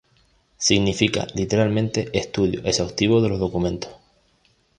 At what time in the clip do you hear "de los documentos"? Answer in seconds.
3.21-3.91